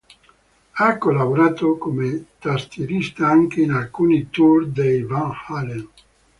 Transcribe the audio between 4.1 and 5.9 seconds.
tour dei Van Halen.